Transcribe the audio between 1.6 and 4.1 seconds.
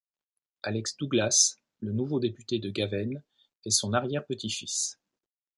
le nouveau député de Gaven est son